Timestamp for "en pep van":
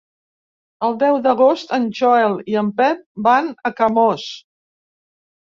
2.63-3.53